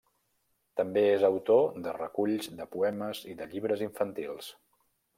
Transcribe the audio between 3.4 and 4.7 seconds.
de llibres infantils.